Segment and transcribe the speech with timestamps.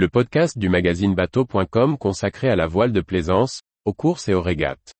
[0.00, 4.40] le podcast du magazine bateau.com consacré à la voile de plaisance, aux courses et aux
[4.40, 4.94] régates.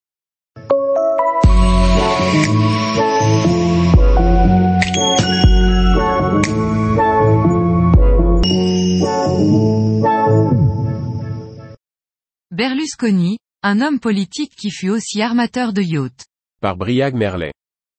[12.51, 16.27] Berlusconi, un homme politique qui fut aussi armateur de yachts.
[16.61, 17.55] Par Briag Merlet.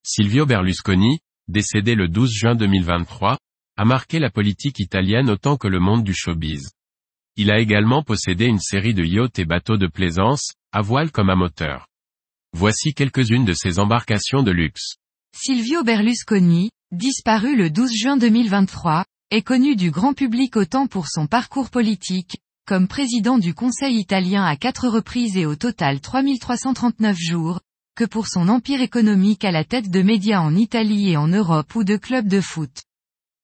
[0.06, 3.40] Silvio Berlusconi, décédé le 12 juin 2023,
[3.78, 6.70] a marqué la politique italienne autant que le monde du showbiz.
[7.38, 11.30] Il a également possédé une série de yachts et bateaux de plaisance, à voile comme
[11.30, 11.88] à moteur.
[12.54, 14.96] Voici quelques-unes de ses embarcations de luxe.
[15.34, 21.26] Silvio Berlusconi, disparu le 12 juin 2023, est connu du grand public autant pour son
[21.26, 27.62] parcours politique, comme président du Conseil italien à quatre reprises et au total 3339 jours,
[27.96, 31.74] que pour son empire économique à la tête de médias en Italie et en Europe
[31.76, 32.84] ou de clubs de foot.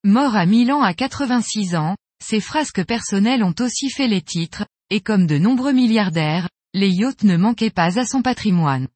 [0.04, 5.02] Mort à Milan à 86 ans, ses frasques personnelles ont aussi fait les titres, et
[5.02, 8.88] comme de nombreux milliardaires, les yachts ne manquaient pas à son patrimoine.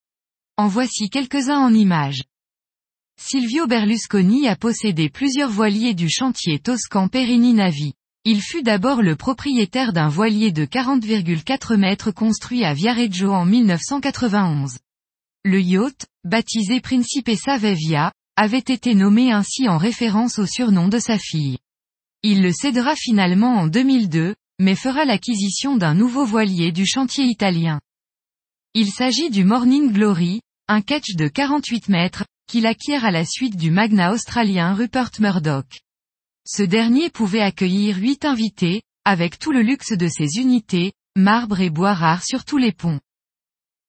[0.58, 2.24] En voici quelques-uns en images.
[3.20, 7.94] Silvio Berlusconi a possédé plusieurs voiliers du chantier toscan Perini Navi.
[8.24, 14.78] Il fut d'abord le propriétaire d'un voilier de 40,4 mètres construit à Viareggio en 1991.
[15.44, 21.18] Le yacht, baptisé Principessa Vevia, avait été nommé ainsi en référence au surnom de sa
[21.18, 21.58] fille.
[22.24, 27.82] Il le cédera finalement en 2002, mais fera l'acquisition d'un nouveau voilier du chantier italien.
[28.76, 33.58] Il s'agit du Morning Glory, un catch de 48 mètres, qu'il acquiert à la suite
[33.58, 35.82] du magnat australien Rupert Murdoch.
[36.46, 41.72] Ce dernier pouvait accueillir 8 invités, avec tout le luxe de ses unités, marbre et
[41.72, 43.00] bois rares sur tous les ponts.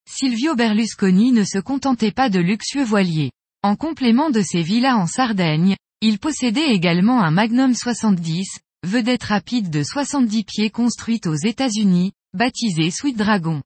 [0.08, 3.30] Silvio Berlusconi ne se contentait pas de luxueux voiliers.
[3.62, 9.70] En complément de ses villas en Sardaigne, il possédait également un Magnum 70, vedette rapide
[9.70, 13.62] de 70 pieds construite aux États-Unis, baptisé Sweet Dragon.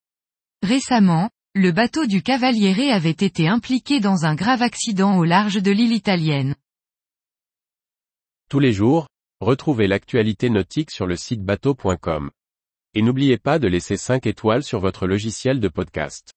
[0.62, 5.70] Récemment, le bateau du Cavaliere avait été impliqué dans un grave accident au large de
[5.70, 6.55] l'île italienne.
[8.51, 9.08] Tous les jours,
[9.41, 12.30] retrouvez l'actualité nautique sur le site bateau.com.
[12.92, 16.35] Et n'oubliez pas de laisser 5 étoiles sur votre logiciel de podcast.